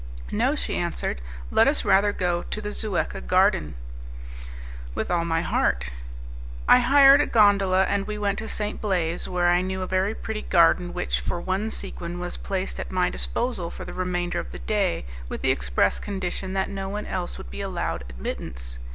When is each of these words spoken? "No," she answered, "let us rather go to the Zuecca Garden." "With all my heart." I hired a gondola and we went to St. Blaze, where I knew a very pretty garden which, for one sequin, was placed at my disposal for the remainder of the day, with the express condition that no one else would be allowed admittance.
"No," 0.31 0.55
she 0.55 0.77
answered, 0.77 1.21
"let 1.51 1.67
us 1.67 1.85
rather 1.85 2.11
go 2.11 2.41
to 2.49 2.59
the 2.59 2.71
Zuecca 2.71 3.21
Garden." 3.21 3.75
"With 4.95 5.11
all 5.11 5.25
my 5.25 5.41
heart." 5.43 5.91
I 6.67 6.79
hired 6.79 7.21
a 7.21 7.27
gondola 7.27 7.83
and 7.83 8.07
we 8.07 8.17
went 8.17 8.39
to 8.39 8.49
St. 8.49 8.81
Blaze, 8.81 9.29
where 9.29 9.47
I 9.49 9.61
knew 9.61 9.83
a 9.83 9.85
very 9.85 10.15
pretty 10.15 10.41
garden 10.41 10.95
which, 10.95 11.19
for 11.19 11.39
one 11.39 11.69
sequin, 11.69 12.19
was 12.19 12.35
placed 12.35 12.79
at 12.79 12.89
my 12.89 13.11
disposal 13.11 13.69
for 13.69 13.85
the 13.85 13.93
remainder 13.93 14.39
of 14.39 14.51
the 14.51 14.57
day, 14.65 15.05
with 15.29 15.43
the 15.43 15.51
express 15.51 15.99
condition 15.99 16.53
that 16.53 16.67
no 16.67 16.89
one 16.89 17.05
else 17.05 17.37
would 17.37 17.51
be 17.51 17.61
allowed 17.61 18.03
admittance. 18.09 18.79